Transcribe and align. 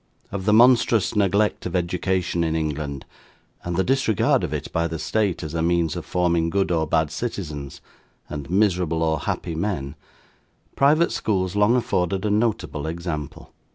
Of 0.31 0.45
the 0.45 0.51
monstrous 0.51 1.15
neglect 1.15 1.67
of 1.67 1.75
education 1.75 2.43
in 2.43 2.55
England, 2.55 3.05
and 3.63 3.75
the 3.77 3.83
disregard 3.83 4.43
of 4.43 4.51
it 4.51 4.73
by 4.73 4.87
the 4.87 4.97
State 4.97 5.43
as 5.43 5.53
a 5.53 5.61
means 5.61 5.95
of 5.95 6.07
forming 6.07 6.49
good 6.49 6.71
or 6.71 6.87
bad 6.87 7.11
citizens, 7.11 7.81
and 8.27 8.49
miserable 8.49 9.03
or 9.03 9.19
happy 9.19 9.53
men, 9.53 9.93
private 10.75 11.11
schools 11.11 11.55
long 11.55 11.75
afforded 11.75 12.25
a 12.25 12.31
notable 12.31 12.87
example. 12.87 13.53